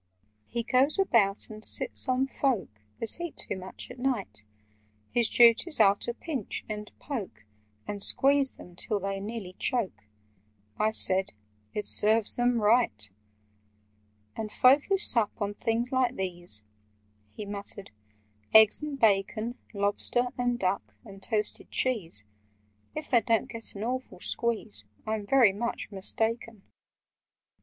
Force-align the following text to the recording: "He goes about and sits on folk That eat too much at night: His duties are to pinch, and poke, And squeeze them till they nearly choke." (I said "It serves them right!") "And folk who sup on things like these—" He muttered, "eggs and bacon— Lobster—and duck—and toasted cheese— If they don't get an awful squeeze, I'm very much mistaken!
"He 0.47 0.63
goes 0.63 0.97
about 0.97 1.51
and 1.51 1.63
sits 1.63 2.09
on 2.09 2.25
folk 2.25 2.81
That 2.99 3.21
eat 3.21 3.37
too 3.37 3.55
much 3.55 3.91
at 3.91 3.99
night: 3.99 4.45
His 5.11 5.29
duties 5.29 5.79
are 5.79 5.95
to 5.97 6.15
pinch, 6.15 6.65
and 6.67 6.91
poke, 6.97 7.45
And 7.87 8.01
squeeze 8.01 8.53
them 8.53 8.75
till 8.75 8.99
they 8.99 9.19
nearly 9.19 9.53
choke." 9.59 10.05
(I 10.79 10.89
said 10.89 11.33
"It 11.75 11.85
serves 11.85 12.35
them 12.35 12.59
right!") 12.59 13.11
"And 14.35 14.51
folk 14.51 14.85
who 14.85 14.97
sup 14.97 15.33
on 15.39 15.53
things 15.53 15.91
like 15.91 16.15
these—" 16.15 16.63
He 17.35 17.45
muttered, 17.45 17.91
"eggs 18.55 18.81
and 18.81 18.99
bacon— 18.99 19.59
Lobster—and 19.71 20.57
duck—and 20.57 21.21
toasted 21.21 21.69
cheese— 21.69 22.25
If 22.95 23.11
they 23.11 23.21
don't 23.21 23.49
get 23.49 23.75
an 23.75 23.83
awful 23.83 24.19
squeeze, 24.19 24.83
I'm 25.05 25.27
very 25.27 25.53
much 25.53 25.91
mistaken! 25.91 26.63